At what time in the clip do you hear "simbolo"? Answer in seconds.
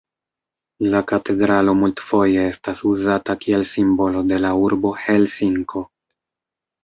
3.73-4.23